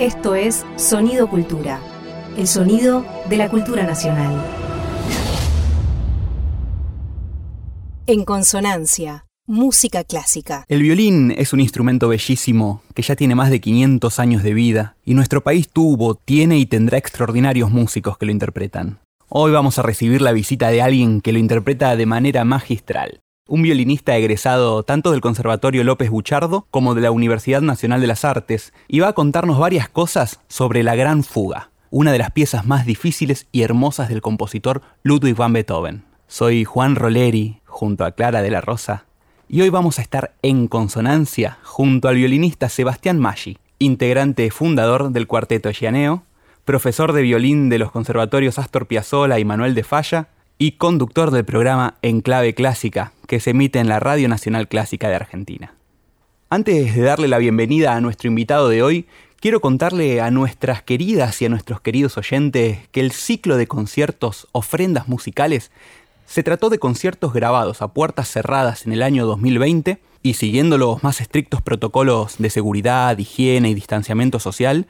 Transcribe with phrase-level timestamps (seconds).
[0.00, 1.78] Esto es Sonido Cultura,
[2.38, 4.34] el sonido de la cultura nacional.
[8.06, 10.64] En consonancia, música clásica.
[10.68, 14.96] El violín es un instrumento bellísimo que ya tiene más de 500 años de vida
[15.04, 19.00] y nuestro país tuvo, tiene y tendrá extraordinarios músicos que lo interpretan.
[19.28, 23.20] Hoy vamos a recibir la visita de alguien que lo interpreta de manera magistral
[23.50, 28.24] un violinista egresado tanto del Conservatorio López Buchardo como de la Universidad Nacional de las
[28.24, 32.64] Artes, y va a contarnos varias cosas sobre la Gran Fuga, una de las piezas
[32.64, 36.04] más difíciles y hermosas del compositor Ludwig van Beethoven.
[36.28, 39.06] Soy Juan Roleri, junto a Clara de la Rosa,
[39.48, 45.26] y hoy vamos a estar en consonancia junto al violinista Sebastián Maggi, integrante fundador del
[45.26, 46.22] Cuarteto Gianeo,
[46.64, 50.28] profesor de violín de los conservatorios Astor Piazzolla y Manuel de Falla,
[50.62, 55.08] y conductor del programa En Clave Clásica, que se emite en la Radio Nacional Clásica
[55.08, 55.72] de Argentina.
[56.50, 59.06] Antes de darle la bienvenida a nuestro invitado de hoy,
[59.40, 64.48] quiero contarle a nuestras queridas y a nuestros queridos oyentes que el ciclo de conciertos
[64.52, 65.70] Ofrendas Musicales
[66.26, 71.02] se trató de conciertos grabados a puertas cerradas en el año 2020 y siguiendo los
[71.02, 74.86] más estrictos protocolos de seguridad, higiene y distanciamiento social,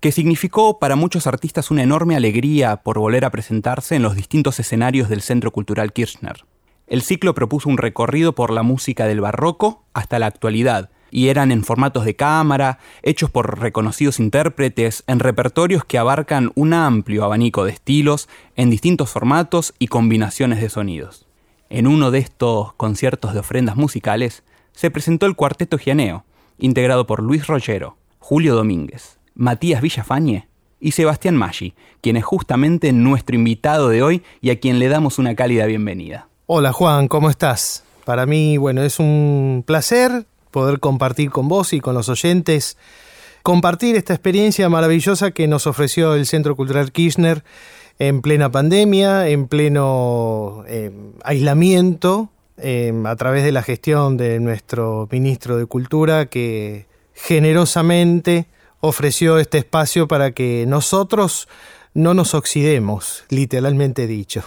[0.00, 4.58] que significó para muchos artistas una enorme alegría por volver a presentarse en los distintos
[4.58, 6.44] escenarios del Centro Cultural Kirchner.
[6.86, 11.52] El ciclo propuso un recorrido por la música del barroco hasta la actualidad, y eran
[11.52, 17.64] en formatos de cámara, hechos por reconocidos intérpretes, en repertorios que abarcan un amplio abanico
[17.64, 21.26] de estilos, en distintos formatos y combinaciones de sonidos.
[21.68, 26.24] En uno de estos conciertos de ofrendas musicales se presentó el Cuarteto Gianeo,
[26.58, 30.46] integrado por Luis Rollero, Julio Domínguez, Matías Villafañe
[30.80, 35.18] y Sebastián Maggi, quien es justamente nuestro invitado de hoy y a quien le damos
[35.18, 36.28] una cálida bienvenida.
[36.44, 37.82] Hola Juan, ¿cómo estás?
[38.04, 42.76] Para mí, bueno, es un placer poder compartir con vos y con los oyentes,
[43.42, 47.42] compartir esta experiencia maravillosa que nos ofreció el Centro Cultural Kirchner
[47.98, 50.90] en plena pandemia, en pleno eh,
[51.24, 52.28] aislamiento,
[52.58, 56.84] eh, a través de la gestión de nuestro ministro de Cultura que
[57.14, 58.46] generosamente
[58.80, 61.48] ofreció este espacio para que nosotros
[61.94, 64.42] no nos oxidemos, literalmente dicho.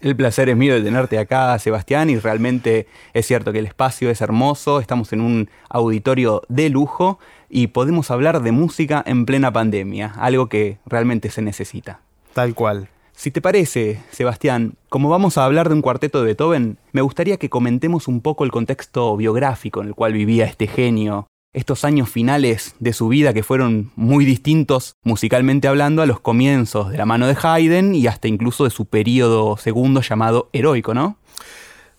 [0.00, 4.10] El placer es mío de tenerte acá, Sebastián, y realmente es cierto que el espacio
[4.10, 9.52] es hermoso, estamos en un auditorio de lujo y podemos hablar de música en plena
[9.52, 12.00] pandemia, algo que realmente se necesita.
[12.32, 12.88] Tal cual.
[13.12, 17.36] Si te parece, Sebastián, como vamos a hablar de un cuarteto de Beethoven, me gustaría
[17.36, 22.08] que comentemos un poco el contexto biográfico en el cual vivía este genio, estos años
[22.08, 27.06] finales de su vida que fueron muy distintos musicalmente hablando a los comienzos de la
[27.06, 31.16] mano de Haydn y hasta incluso de su periodo segundo llamado heroico, ¿no?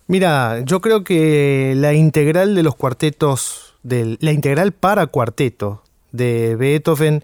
[0.07, 7.23] Mira, yo creo que la integral de los cuartetos, la integral para cuarteto de Beethoven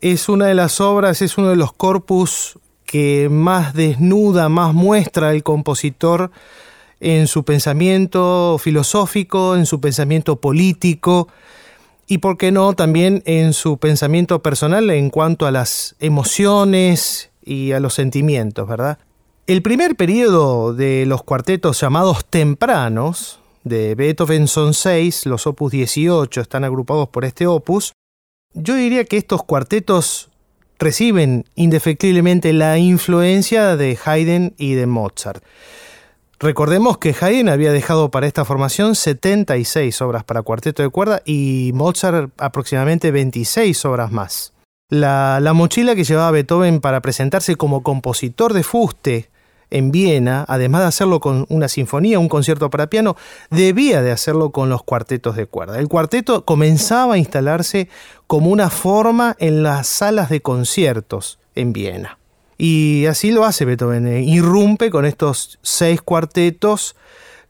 [0.00, 5.30] es una de las obras, es uno de los corpus que más desnuda, más muestra
[5.30, 6.30] al compositor
[7.02, 11.28] en su pensamiento filosófico, en su pensamiento político
[12.06, 17.72] y, por qué no, también en su pensamiento personal en cuanto a las emociones y
[17.72, 18.98] a los sentimientos, ¿verdad?
[19.48, 26.40] El primer periodo de los cuartetos llamados tempranos, de Beethoven son seis, los opus 18
[26.40, 27.92] están agrupados por este opus,
[28.54, 30.30] yo diría que estos cuartetos
[30.78, 35.42] reciben indefectiblemente la influencia de Haydn y de Mozart.
[36.42, 41.70] Recordemos que Haydn había dejado para esta formación 76 obras para cuarteto de cuerda y
[41.72, 44.52] Mozart aproximadamente 26 obras más.
[44.88, 49.30] La, mochila que llevaba Beethoven para presentarse como compositor de fuste
[49.70, 53.14] en Viena, además de hacerlo con una sinfonía, un concierto para piano,
[53.50, 55.78] debía de hacerlo con los cuartetos de cuerda.
[55.78, 57.88] El cuarteto comenzaba a instalarse
[58.26, 62.18] como una forma en las salas de conciertos en Viena.
[62.64, 66.94] Y así lo hace Beethoven, eh, irrumpe con estos seis cuartetos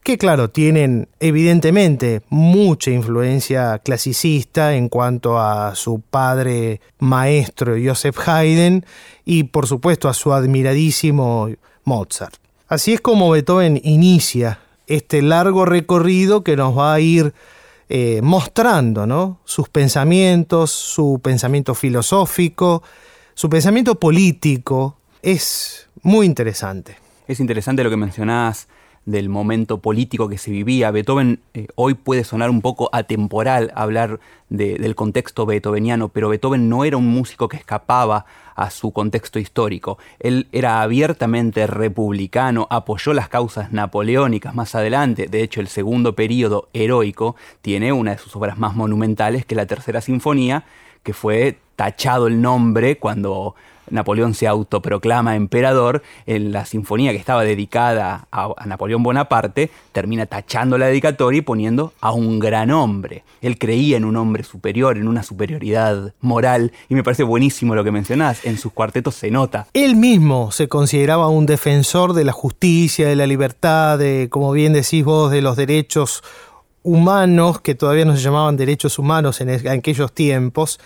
[0.01, 8.87] que claro, tienen evidentemente mucha influencia clasicista en cuanto a su padre maestro Joseph Haydn
[9.23, 11.47] y por supuesto a su admiradísimo
[11.83, 12.33] Mozart.
[12.67, 17.35] Así es como Beethoven inicia este largo recorrido que nos va a ir
[17.87, 19.41] eh, mostrando ¿no?
[19.45, 22.81] sus pensamientos, su pensamiento filosófico,
[23.35, 26.97] su pensamiento político, es muy interesante.
[27.27, 28.67] Es interesante lo que mencionás
[29.05, 30.91] del momento político que se vivía.
[30.91, 36.85] Beethoven eh, hoy puede sonar un poco atemporal hablar del contexto beethoveniano, pero Beethoven no
[36.85, 38.25] era un músico que escapaba
[38.55, 39.97] a su contexto histórico.
[40.19, 45.27] Él era abiertamente republicano, apoyó las causas napoleónicas más adelante.
[45.27, 49.57] De hecho, el segundo periodo heroico tiene una de sus obras más monumentales, que es
[49.57, 50.65] la Tercera Sinfonía,
[51.01, 53.55] que fue tachado el nombre cuando
[53.89, 60.77] Napoleón se autoproclama emperador, en la sinfonía que estaba dedicada a, Napoleón Bonaparte, termina tachando
[60.77, 63.23] la dedicatoria y poniendo a un gran hombre.
[63.41, 67.83] Él creía en un hombre superior, en una superioridad moral, y me parece buenísimo lo
[67.83, 69.67] que mencionás, en sus cuartetos se nota.
[69.73, 74.73] Él mismo se consideraba un defensor de la justicia, de la libertad, de, como bien
[74.73, 76.23] decís vos, de los derechos
[76.83, 80.79] humanos, que todavía no se llamaban derechos humanos en, aquellos tiempos,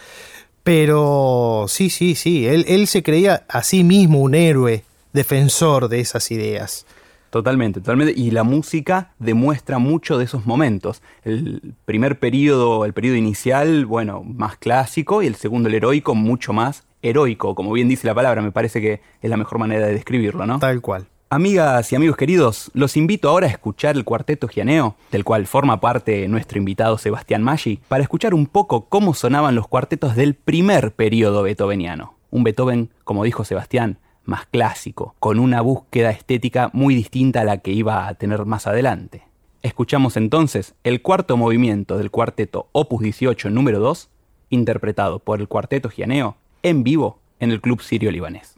[0.67, 4.83] pero sí, sí, sí, él, él se creía a sí mismo un héroe
[5.13, 6.85] defensor de esas ideas.
[7.29, 8.13] Totalmente, totalmente.
[8.19, 11.01] Y la música demuestra mucho de esos momentos.
[11.23, 16.51] El primer periodo, el periodo inicial, bueno, más clásico, y el segundo, el heroico, mucho
[16.51, 17.55] más heroico.
[17.55, 20.59] Como bien dice la palabra, me parece que es la mejor manera de describirlo, ¿no?
[20.59, 21.07] Tal cual.
[21.29, 25.81] Amigas y amigos queridos, los invito ahora a escuchar el cuarteto gianeo, del cual forma
[25.81, 30.94] parte nuestro invitado Sebastián Maggi, para escuchar un poco cómo sonaban los cuartetos del primer
[30.94, 32.13] periodo beethoveniano.
[32.29, 37.57] Un Beethoven, como dijo Sebastián, más clásico, con una búsqueda estética muy distinta a la
[37.57, 39.23] que iba a tener más adelante.
[39.63, 44.09] Escuchamos entonces el cuarto movimiento del cuarteto Opus 18 número 2,
[44.50, 48.57] interpretado por el cuarteto gianeo en vivo en el Club Sirio Libanés.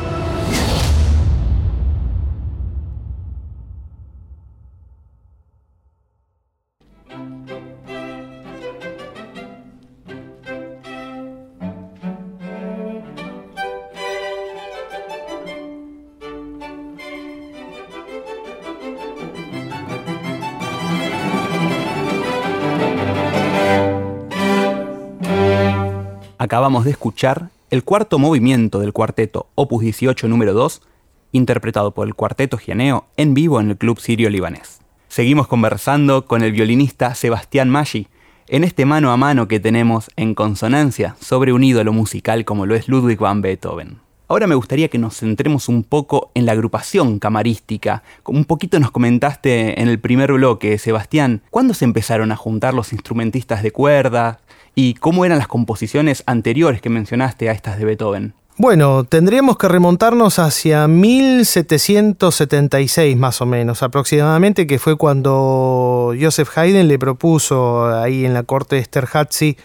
[26.51, 30.81] Acabamos de escuchar el cuarto movimiento del cuarteto Opus 18 número 2,
[31.31, 34.81] interpretado por el cuarteto Gianeo en vivo en el Club Sirio Libanés.
[35.07, 38.09] Seguimos conversando con el violinista Sebastián Maggi
[38.49, 42.75] en este mano a mano que tenemos en consonancia sobre un ídolo musical como lo
[42.75, 43.99] es Ludwig van Beethoven.
[44.27, 48.03] Ahora me gustaría que nos centremos un poco en la agrupación camarística.
[48.25, 52.91] Un poquito nos comentaste en el primer bloque, Sebastián, ¿cuándo se empezaron a juntar los
[52.91, 54.41] instrumentistas de cuerda?
[54.75, 58.33] ¿Y cómo eran las composiciones anteriores que mencionaste a estas de Beethoven?
[58.57, 66.87] Bueno, tendríamos que remontarnos hacia 1776 más o menos aproximadamente, que fue cuando Joseph Haydn
[66.87, 69.57] le propuso ahí en la corte de Esterházy,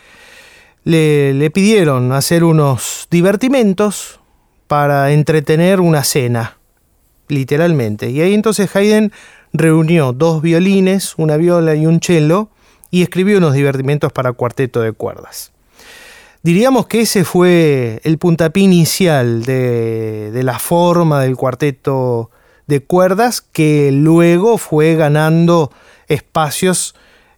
[0.84, 4.20] le, le pidieron hacer unos divertimentos
[4.66, 6.58] para entretener una cena,
[7.28, 8.10] literalmente.
[8.10, 9.12] Y ahí entonces Haydn
[9.52, 12.48] reunió dos violines, una viola y un cello,
[12.96, 15.52] y escribió unos divertimentos para cuarteto de cuerdas.
[16.42, 22.30] Diríamos que ese fue el puntapié inicial de, la forma del cuarteto
[22.66, 25.70] de cuerdas que luego fue ganando
[26.08, 26.94] espacios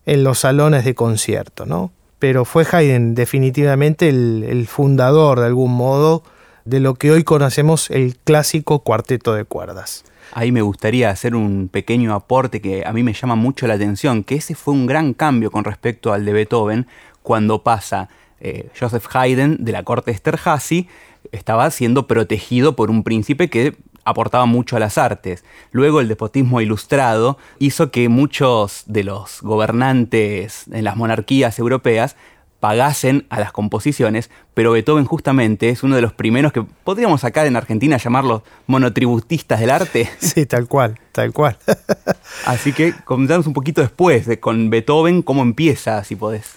[0.07, 1.91] en los salones de concierto, ¿no?
[2.21, 6.23] Pero fue Haydn definitivamente el, el fundador de algún modo
[6.67, 10.05] de lo que hoy conocemos el clásico cuarteto de cuerdas.
[10.33, 14.25] Ahí me gustaría hacer un pequeño aporte que a mí me llama mucho la atención,
[14.25, 16.87] que ese fue un gran cambio con respecto al de Beethoven
[17.23, 18.09] cuando pasa
[18.41, 20.89] eh, Joseph Haydn de la corte Esterhazy,
[21.33, 25.45] estaba siendo protegido por un príncipe que aportaba mucho a las artes.
[25.71, 32.17] Luego el despotismo ilustrado hizo que muchos de los gobernantes en las monarquías europeas
[32.61, 37.47] pagasen a las composiciones, pero Beethoven justamente es uno de los primeros que podríamos acá
[37.47, 40.09] en Argentina llamarlos monotributistas del arte.
[40.19, 41.57] Sí, tal cual, tal cual.
[42.47, 46.55] Así que comentanos un poquito después de con Beethoven cómo empieza, si podés.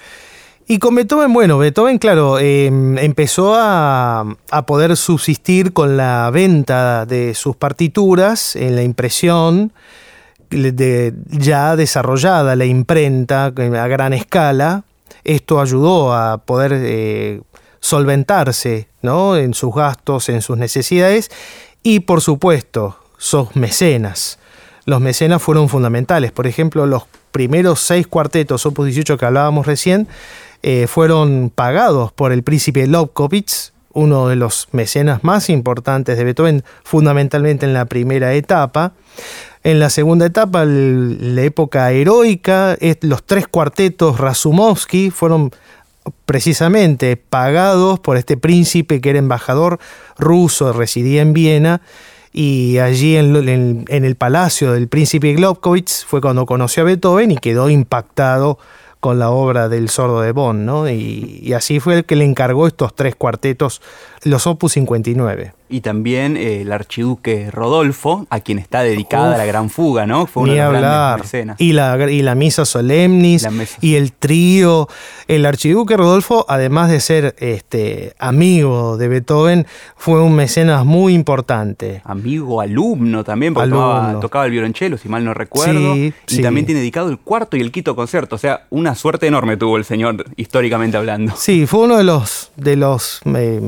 [0.67, 7.05] Y con Beethoven, bueno, Beethoven, claro, em, empezó a, a, poder subsistir con la venta
[7.05, 9.73] de sus partituras en la impresión,
[10.49, 14.83] de, ya desarrollada la imprenta a gran escala,
[15.23, 17.41] esto ayudó a poder eh,
[17.79, 19.35] solventarse ¿no?
[19.35, 21.29] en sus gastos, en sus necesidades
[21.83, 24.39] y por supuesto, sus mecenas.
[24.85, 26.31] Los mecenas fueron fundamentales.
[26.31, 30.07] Por ejemplo, los primeros seis cuartetos, Opus 18 que hablábamos recién,
[30.63, 36.63] eh, fueron pagados por el príncipe Lobkowitz, uno de los mecenas más importantes de Beethoven,
[36.83, 38.93] fundamentalmente en la primera etapa.
[39.63, 45.51] En la segunda etapa, la época heroica, los tres cuartetos Razumovsky fueron
[46.25, 49.79] precisamente pagados por este príncipe que era embajador
[50.17, 51.81] ruso, residía en Viena,
[52.33, 57.69] y allí en, el palacio del príncipe Globkowitz fue cuando conoció a Beethoven y quedó
[57.69, 58.57] impactado
[58.99, 60.89] con la obra del sordo de Bonn, ¿no?
[60.89, 63.81] Y, y así fue el que le encargó estos tres cuartetos,
[64.23, 69.69] los Opus 59 y también eh, el archiduque Rodolfo, a quien está dedicada la Gran
[69.69, 70.27] Fuga, ¿no?
[70.27, 73.47] Fue una de las Y la, y la Misa Solemnis,
[73.79, 74.87] y el trío.
[75.27, 82.01] El archiduque Rodolfo, además de ser este, amigo de Beethoven, fue un mecenas muy importante.
[82.03, 83.71] Amigo, alumno también, porque
[84.19, 85.95] Tocaba, el violonchelo, si mal no recuerdo.
[85.95, 88.35] y también tiene dedicado el cuarto y el quinto concierto.
[88.35, 91.33] O sea, una suerte enorme tuvo el señor, históricamente hablando.
[91.37, 93.61] Sí, fue uno de los, de los eh,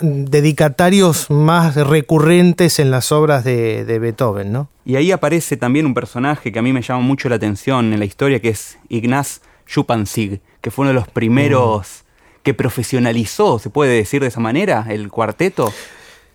[0.00, 4.68] dedicatarios más recurrentes en las obras de, Beethoven, ¿no?
[4.84, 7.98] Y ahí aparece también un personaje que a mí me llama mucho la atención en
[7.98, 12.04] la historia, que es Ignaz Schupanzig, que fue uno de los primeros
[12.42, 15.72] que profesionalizó, se puede decir de esa manera, el cuarteto.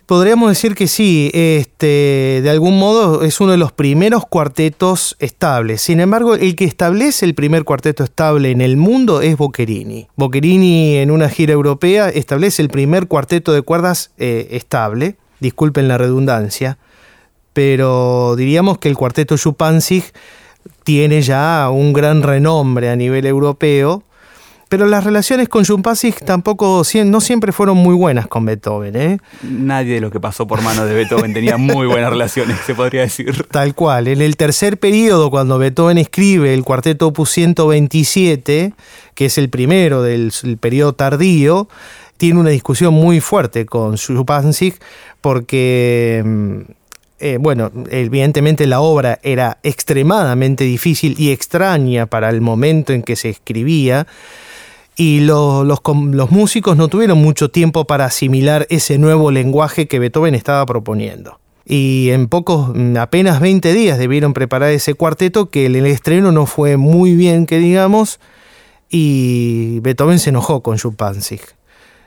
[0.08, 5.82] Podríamos decir que sí, este, de algún modo es uno de los primeros cuartetos estables.
[5.82, 10.08] Sin embargo, el que establece el primer cuarteto estable en el mundo es Boccherini.
[10.16, 15.98] Boccherini en una gira europea establece el primer cuarteto de cuerdas eh, estable, disculpen la
[15.98, 16.78] redundancia,
[17.52, 20.04] pero diríamos que el cuarteto Chupanzig
[20.84, 24.04] tiene ya un gran renombre a nivel europeo
[24.68, 28.96] pero las relaciones con Jumpasig tampoco, no siempre fueron muy buenas con Beethoven.
[28.96, 29.18] ¿eh?
[29.42, 33.02] Nadie de los que pasó por manos de Beethoven tenía muy buenas relaciones, se podría
[33.02, 33.46] decir.
[33.50, 34.08] Tal cual.
[34.08, 38.74] En el tercer periodo, cuando Beethoven escribe el cuarteto opus 127,
[39.14, 41.68] que es el primero del periodo tardío,
[42.18, 44.74] tiene una discusión muy fuerte con Jumpasig
[45.20, 46.22] porque...
[46.24, 46.78] Mm,
[47.20, 53.16] eh, bueno, evidentemente la obra era extremadamente difícil y extraña para el momento en que
[53.16, 54.06] se escribía,
[55.00, 60.34] y los, los, músicos no tuvieron mucho tiempo para asimilar ese nuevo lenguaje que Beethoven
[60.34, 61.38] estaba proponiendo.
[61.64, 66.46] Y en pocos, mm, apenas 20 días debieron preparar ese cuarteto que el, estreno no
[66.46, 68.18] fue muy bien, que digamos,
[68.90, 71.42] y Beethoven se enojó con Schuppanzig.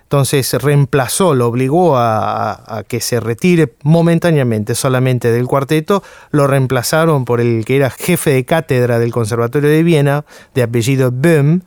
[0.04, 7.24] Entonces reemplazó, lo obligó a, a, que se retire momentáneamente solamente del cuarteto, lo reemplazaron
[7.24, 11.62] por el que era jefe de cátedra del Conservatorio de Viena, de apellido Böhm,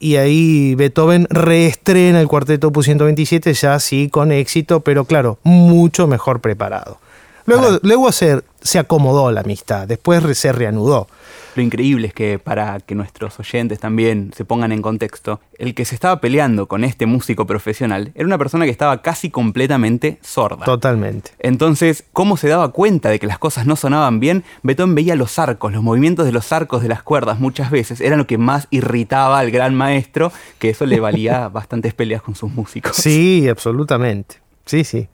[0.00, 6.06] y ahí Beethoven reestrena el cuarteto opus 127 ya sí con éxito, pero claro, mucho
[6.06, 6.98] mejor preparado.
[7.44, 11.06] Luego, luego se, se acomodó la amistad, después se reanudó.
[11.56, 15.84] Lo increíble es que para que nuestros oyentes también se pongan en contexto, el que
[15.84, 20.64] se estaba peleando con este músico profesional era una persona que estaba casi completamente sorda.
[20.64, 21.32] Totalmente.
[21.38, 24.44] Entonces, ¿cómo se daba cuenta de que las cosas no sonaban bien?
[24.62, 28.18] Beethoven veía los arcos, los movimientos de los arcos de las cuerdas muchas veces eran
[28.18, 32.52] lo que más irritaba al gran maestro, que eso le valía bastantes peleas con sus
[32.52, 32.96] músicos.
[32.96, 34.36] Sí, absolutamente.
[34.66, 35.08] Sí, sí.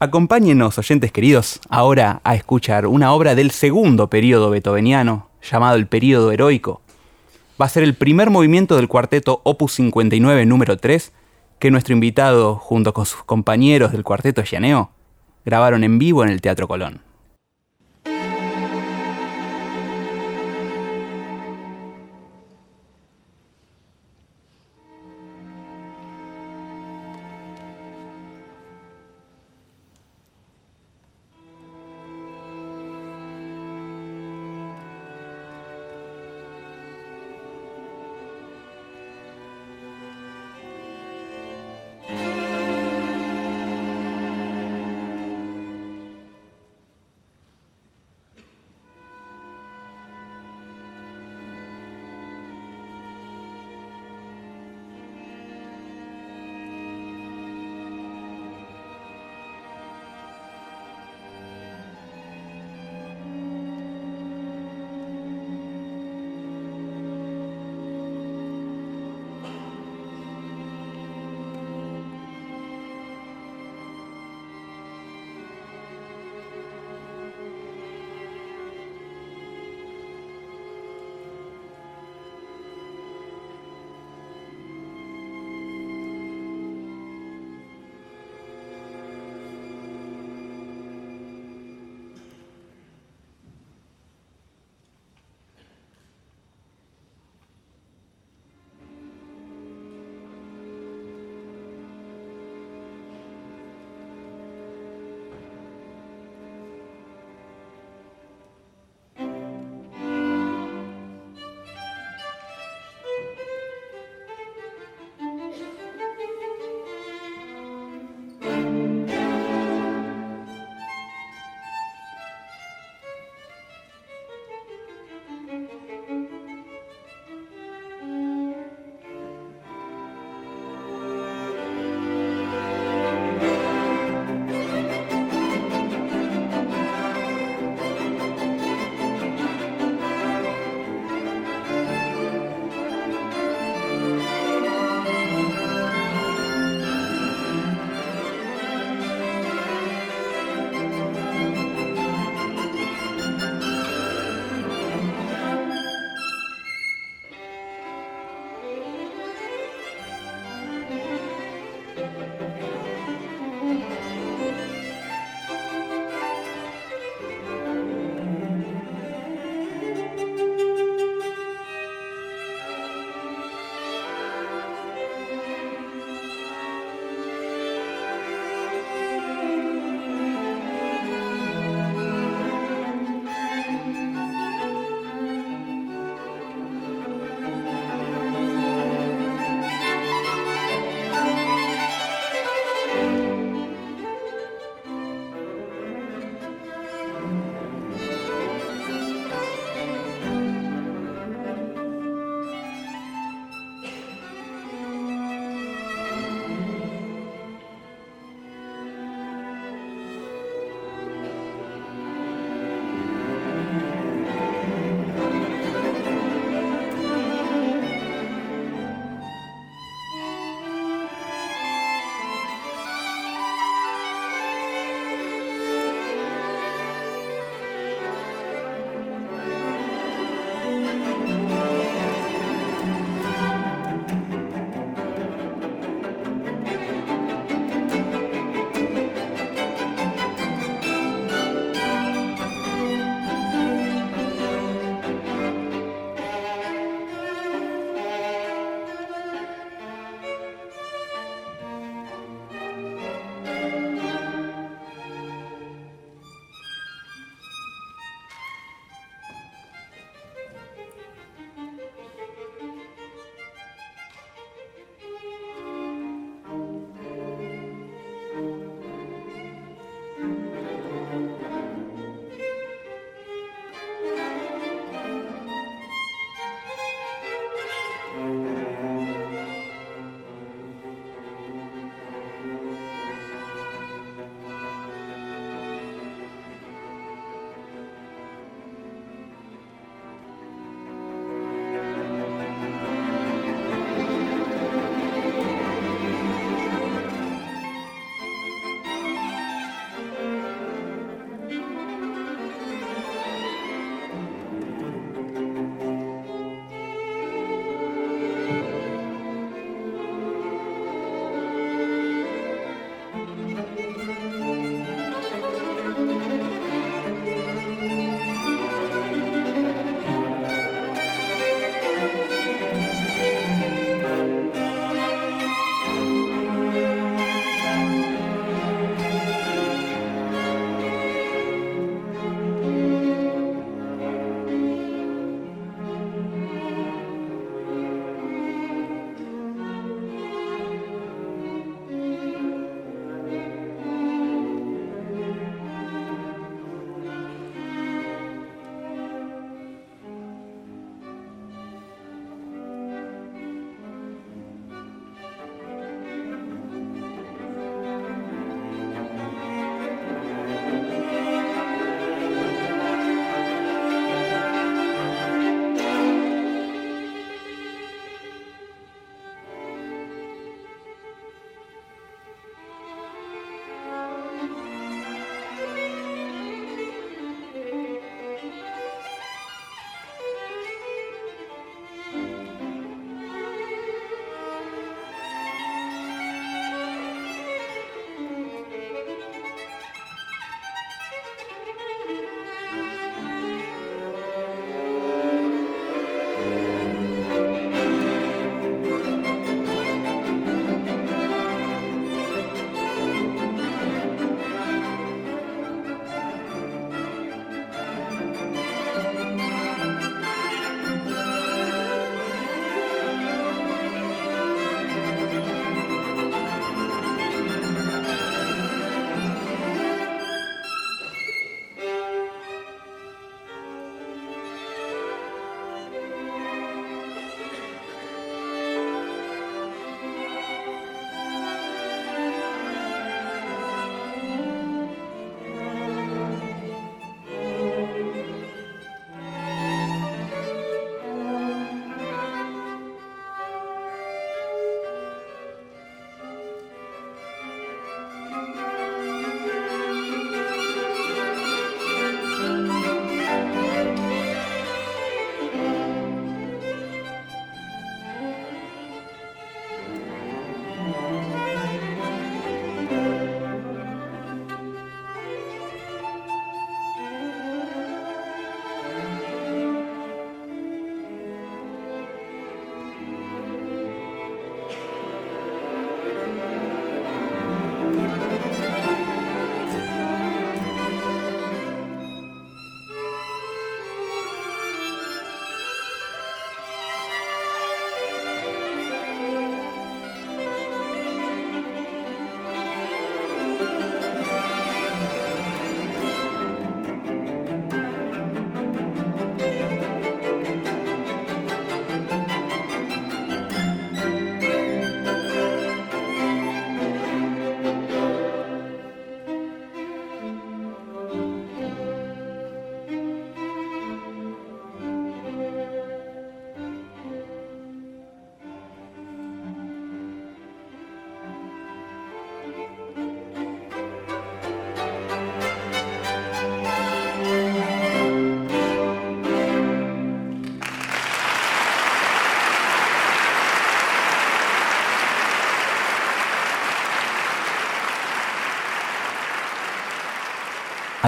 [0.00, 6.32] Acompáñenos, oyentes queridos, ahora a escuchar una obra del segundo periodo beethoveniano, llamado el Período
[6.32, 6.82] Heroico,
[7.60, 11.12] va a ser el primer movimiento del cuarteto Opus 59 número 3
[11.58, 14.92] que nuestro invitado, junto con sus compañeros del cuarteto Llaneo,
[15.44, 17.07] grabaron en vivo en el Teatro Colón.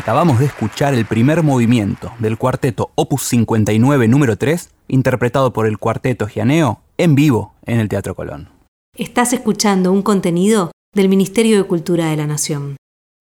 [0.01, 5.77] Acabamos de escuchar el primer movimiento del cuarteto Opus 59 número 3, interpretado por el
[5.77, 8.49] cuarteto Gianeo en vivo en el Teatro Colón.
[8.97, 12.77] Estás escuchando un contenido del Ministerio de Cultura de la Nación.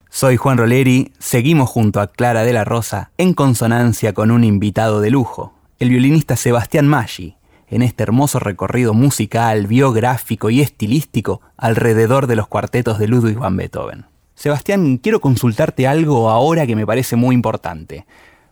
[0.10, 5.02] Soy Juan Roleri, seguimos junto a Clara de la Rosa en consonancia con un invitado
[5.02, 7.36] de lujo, el violinista Sebastián Maggi,
[7.68, 13.58] en este hermoso recorrido musical, biográfico y estilístico alrededor de los cuartetos de Ludwig van
[13.58, 14.09] Beethoven.
[14.40, 18.06] Sebastián, quiero consultarte algo ahora que me parece muy importante,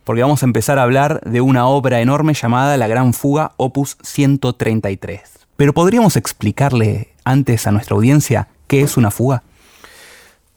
[0.03, 3.95] porque vamos a empezar a hablar de una obra enorme llamada La Gran Fuga, opus
[4.03, 5.21] 133.
[5.55, 9.43] Pero podríamos explicarle antes a nuestra audiencia qué es una fuga.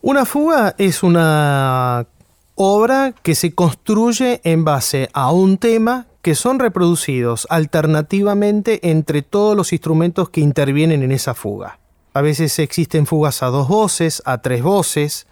[0.02, 2.08] Una fuga es una
[2.56, 9.56] obra que se construye en base a un tema que son reproducidos alternativamente entre todos
[9.56, 11.78] los instrumentos que intervienen en esa fuga.
[12.12, 15.26] A veces existen fugas a dos voces, a tres voces.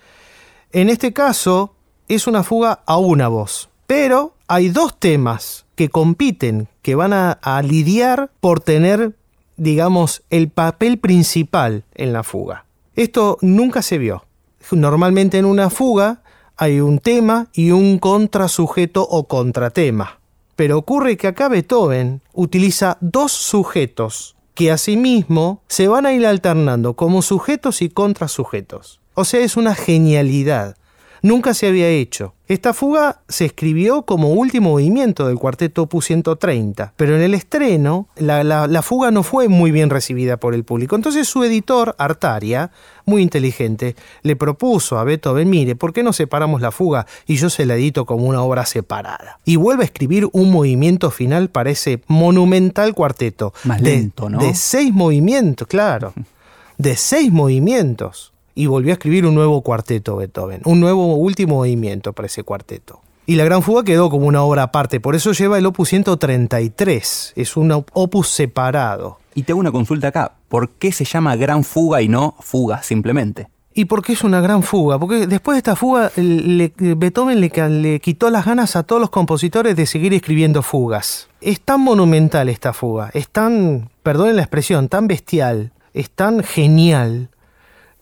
[0.73, 1.75] En este caso
[2.09, 3.69] es una fuga a una voz.
[3.87, 9.17] Pero hay dos temas que compiten, que van a, lidiar por tener,
[9.57, 12.65] digamos, el papel principal en la fuga.
[12.95, 14.25] Esto nunca se vio
[14.73, 16.23] normalmente en una fuga
[16.57, 20.19] hay un tema y un contrasujeto o contratema.
[20.57, 26.95] Pero ocurre que acá Beethoven utiliza dos sujetos que asimismo se van a ir alternando
[26.95, 29.01] como sujetos y contrasujetos.
[29.15, 30.77] O sea, es una genialidad
[31.23, 32.35] nunca se había hecho.
[32.49, 38.09] Esta fuga se escribió como último movimiento del cuarteto Opus 130, pero en el estreno
[38.17, 40.97] la, fuga no fue muy bien recibida por el público.
[40.97, 42.71] Entonces su editor, Artaria,
[43.05, 47.51] muy inteligente, le propuso a Beethoven, mire, ¿por qué no separamos la fuga y yo
[47.51, 49.41] se la edito como una obra separada?
[49.45, 53.53] Y vuelve a escribir un movimiento final para ese monumental cuarteto.
[53.65, 54.39] Más lento, ¿no?
[54.39, 56.15] De seis movimientos, claro.
[56.79, 62.13] De seis movimientos y volvió a escribir un nuevo cuarteto Beethoven, un nuevo último movimiento
[62.13, 63.01] para ese cuarteto.
[63.25, 67.35] Y la Gran Fuga quedó como una obra aparte, por eso lleva el opus 133,
[67.37, 69.21] es un opus separado.
[69.37, 73.47] Y tengo una consulta acá, ¿por qué se llama Gran Fuga y no Fuga simplemente?
[73.75, 74.99] ¿Y por qué es una gran fuga?
[74.99, 79.77] Porque después de esta fuga, Beethoven le, le, quitó las ganas a todos los compositores
[79.77, 81.29] de seguir escribiendo fugas.
[81.41, 87.31] Es tan monumental esta fuga, es tan, perdonen la expresión, tan bestial, es tan genial,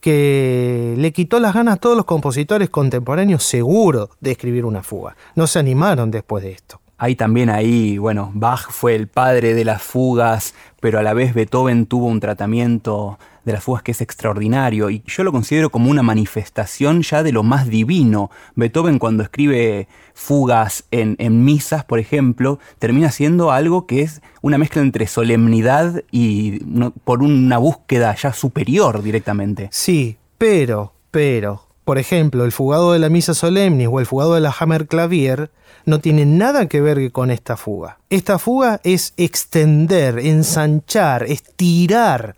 [0.07, 5.17] que le quitó las ganas a todos los compositores contemporáneos seguro de escribir una fuga.
[5.35, 6.81] No se animaron después de esto.
[6.97, 11.35] Hay también ahí, bueno, Bach fue el padre de las fugas, pero a la vez
[11.35, 15.89] Beethoven tuvo un tratamiento de las fugas que es extraordinario y yo lo considero como
[15.89, 18.31] una manifestación ya de lo más divino.
[18.57, 24.83] Beethoven cuando escribe fugas en, misas, por ejemplo, termina siendo algo que es una mezcla
[24.83, 26.59] entre solemnidad y
[27.05, 29.69] por una búsqueda ya superior directamente.
[29.71, 34.41] Sí, pero, pero, por ejemplo, el fugado de la misa solemnis o el fugado de
[34.41, 35.53] la Hammer Clavier
[35.85, 37.99] no tiene nada que ver con esta fuga.
[38.11, 42.35] Esta fuga es extender, ensanchar, estirar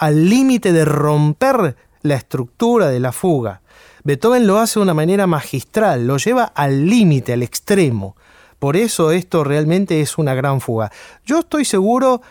[0.00, 3.60] al límite de romper la estructura de la fuga.
[4.02, 8.16] Beethoven lo hace de una manera magistral, lo lleva al límite, al extremo.
[8.58, 10.90] Por eso esto realmente es una gran fuga.
[11.26, 12.22] Yo estoy seguro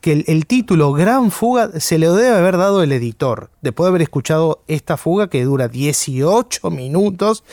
[0.00, 4.02] que el, título Gran Fuga se le debe haber dado el editor, después de haber
[4.02, 7.44] escuchado esta fuga que dura 18 minutos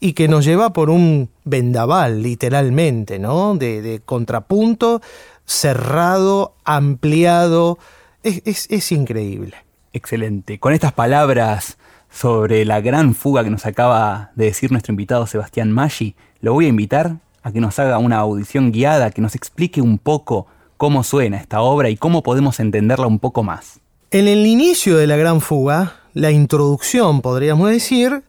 [0.00, 3.54] y que nos lleva por un vendaval, literalmente, ¿no?
[3.54, 5.00] De, contrapunto,
[5.46, 7.78] cerrado, ampliado.
[8.24, 9.54] Es, es increíble.
[9.92, 10.58] Excelente.
[10.58, 11.76] Con estas palabras
[12.10, 16.64] sobre la gran fuga que nos acaba de decir nuestro invitado Sebastián Maggi, lo voy
[16.64, 20.46] a invitar a que nos haga una audición guiada, que nos explique un poco
[20.78, 23.80] cómo suena esta obra y cómo podemos entenderla un poco más.
[24.10, 28.24] En el inicio de la gran fuga, la introducción podríamos decir,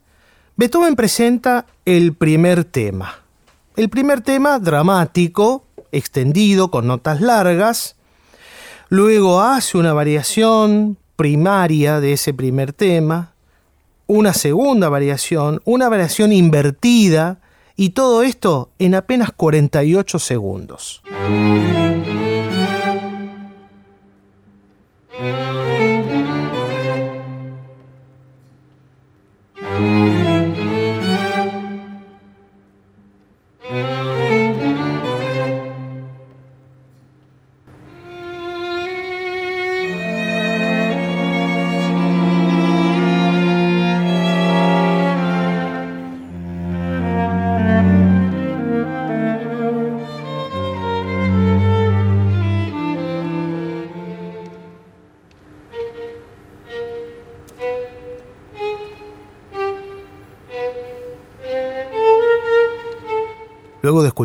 [0.58, 3.20] Beethoven presenta el primer tema.
[3.78, 7.95] El primer tema dramático, extendido, con notas largas.
[8.90, 13.34] Luego hace una variación primaria de ese primer tema,
[14.08, 17.40] una segunda variación, una variación invertida,
[17.76, 21.02] y todo esto en apenas 48 segundos.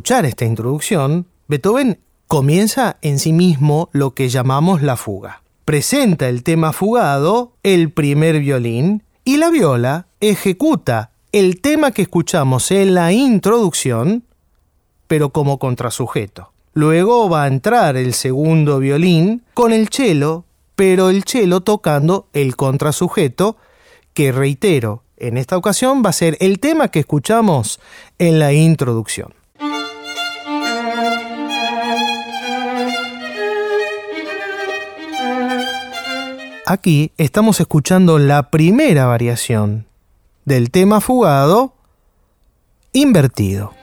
[0.00, 5.42] Escuchar esta introducción, Beethoven comienza en sí mismo lo que llamamos la fuga.
[5.66, 12.70] Presenta el tema fugado, el primer violín, y la viola ejecuta el tema que escuchamos
[12.70, 14.24] en la introducción,
[15.06, 16.50] pero como contrasujeto.
[16.72, 22.56] Luego va a entrar el segundo violín con el cello, pero el cello tocando el
[22.56, 23.58] contrasujeto,
[24.14, 27.80] que reitero, en esta ocasión va a ser el tema que escuchamos
[28.18, 29.34] en la introducción.
[36.72, 39.88] Aquí estamos escuchando la primera variación
[40.44, 41.74] del tema fugado
[42.92, 43.79] invertido.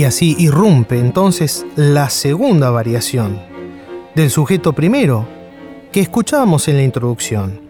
[0.00, 3.38] Y así irrumpe entonces la segunda variación
[4.14, 5.28] del sujeto primero
[5.92, 7.69] que escuchábamos en la introducción.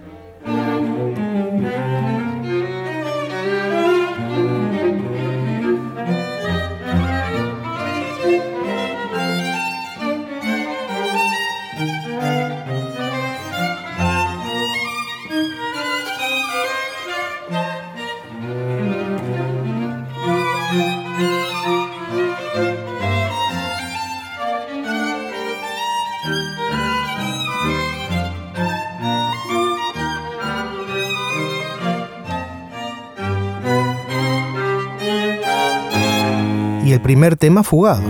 [37.11, 38.05] Primer tema fugado.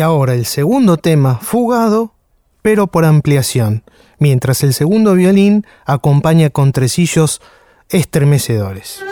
[0.00, 2.14] Y ahora el segundo tema, fugado,
[2.62, 3.84] pero por ampliación,
[4.18, 7.42] mientras el segundo violín acompaña con tresillos
[7.90, 9.04] estremecedores.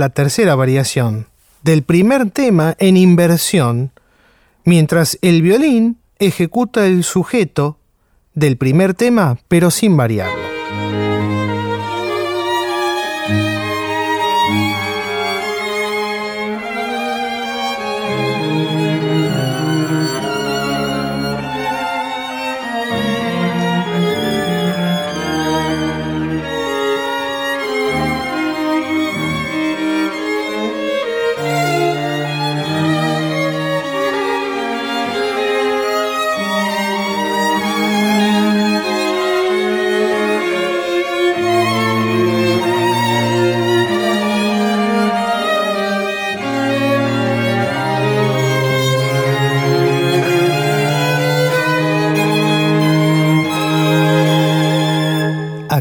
[0.00, 1.28] La tercera variación,
[1.62, 3.92] del primer tema en inversión,
[4.64, 7.78] mientras el violín ejecuta el sujeto
[8.34, 10.39] del primer tema pero sin variarlo.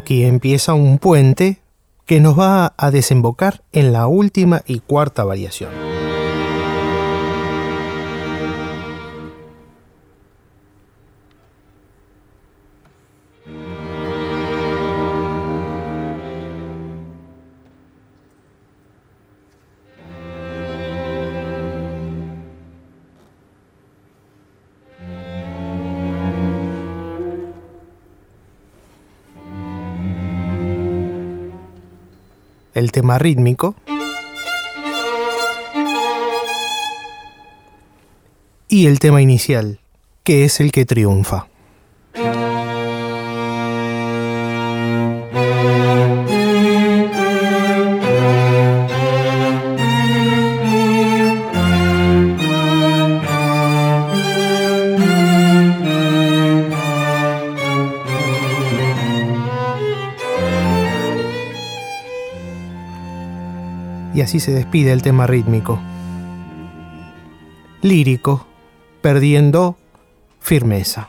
[0.09, 1.59] Aquí empieza un puente
[2.07, 5.88] que nos va a desembocar en la última y cuarta variación.
[32.79, 33.75] El tema rítmico.
[38.67, 39.79] Y el tema inicial,
[40.23, 41.48] que es el que triunfa.
[64.29, 65.79] Así se despide el tema rítmico.
[67.81, 68.45] Lírico,
[69.01, 69.75] perdiendo
[70.39, 71.08] firmeza.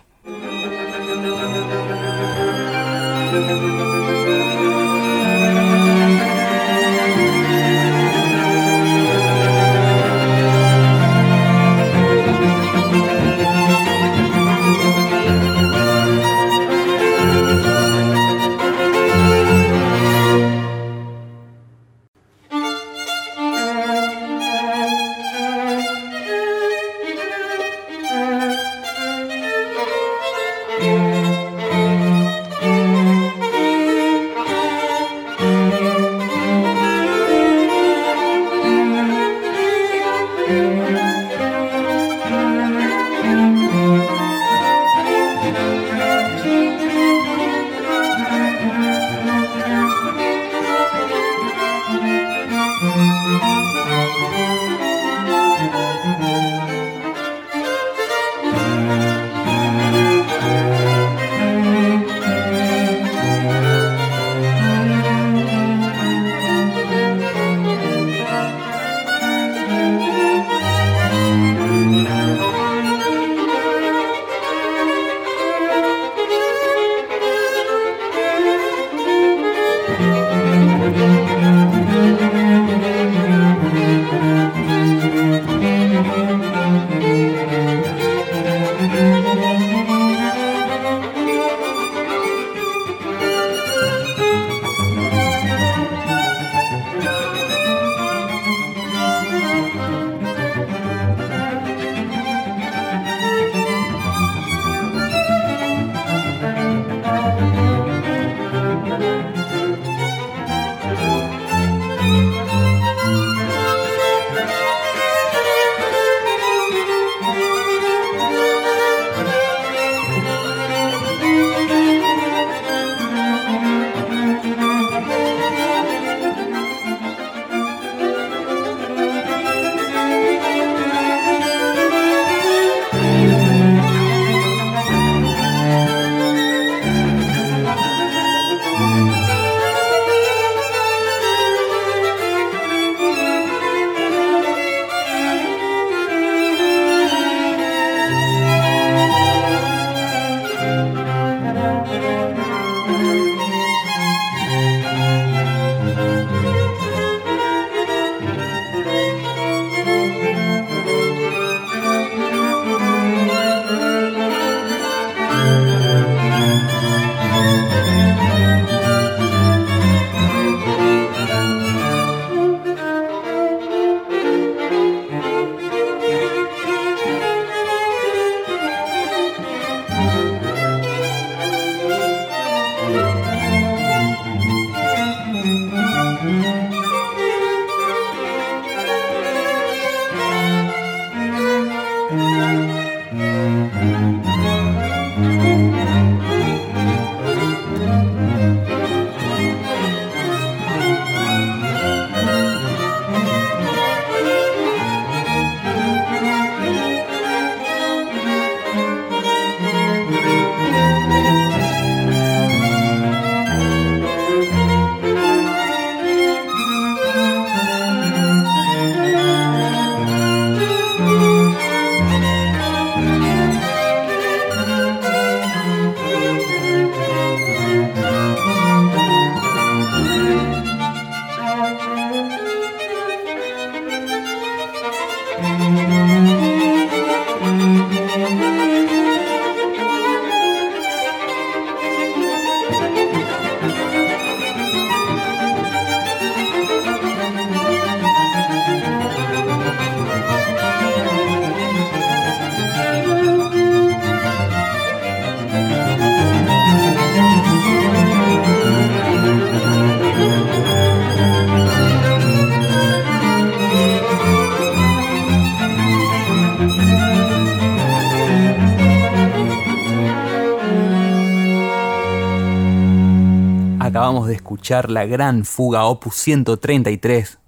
[274.71, 277.39] La gran fuga opus 133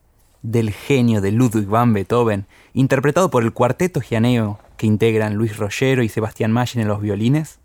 [0.42, 6.02] del genio de Ludwig van Beethoven, interpretado por el cuarteto gianeo que integran Luis Rollero
[6.02, 7.60] y Sebastián Maggi en los violines,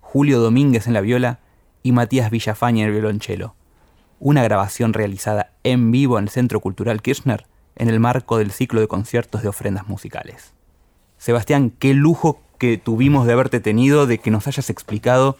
[0.00, 1.38] Julio Domínguez en la viola
[1.84, 3.54] y Matías Villafaña en el violonchelo.
[4.18, 7.46] Una grabación realizada en vivo en el Centro Cultural Kirchner
[7.76, 10.54] en el marco del ciclo de conciertos de ofrendas musicales.
[11.18, 15.36] Sebastián, qué lujo que tuvimos de haberte tenido, de que nos hayas explicado.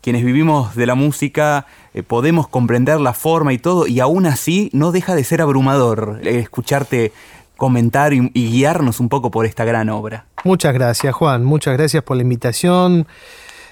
[0.00, 4.70] Quienes vivimos de la música eh, podemos comprender la forma y todo, y aún así
[4.72, 7.12] no deja de ser abrumador eh, escucharte
[7.56, 10.26] comentar y, guiarnos un poco por esta gran obra.
[10.44, 11.44] Muchas gracias, Juan.
[11.44, 13.06] Muchas gracias por la invitación.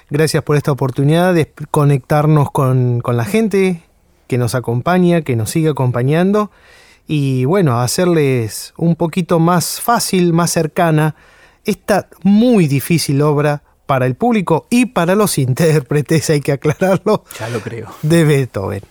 [0.09, 3.83] Gracias por esta oportunidad de conectarnos con, con la gente
[4.27, 6.51] que nos acompaña, que nos sigue acompañando
[7.07, 11.15] y bueno, hacerles un poquito más fácil, más cercana
[11.65, 17.23] esta muy difícil obra para el público y para los intérpretes, hay que aclararlo.
[17.39, 17.89] Ya lo creo.
[18.01, 18.81] De Beethoven.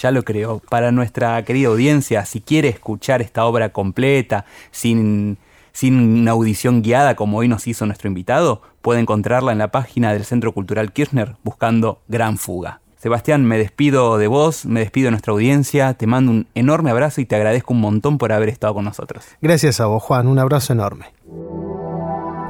[0.00, 0.60] Ya lo creo.
[0.68, 5.38] Para nuestra querida audiencia, si quiere escuchar esta obra completa, sin,
[5.72, 10.12] sin una audición guiada como hoy nos hizo nuestro invitado, puede encontrarla en la página
[10.12, 12.80] del Centro Cultural Kirchner buscando Gran Fuga.
[13.04, 17.20] Sebastián, me despido de vos, me despido de nuestra audiencia, te mando un enorme abrazo
[17.20, 19.26] y te agradezco un montón por haber estado con nosotros.
[19.42, 21.12] Gracias a vos, Juan, un abrazo enorme.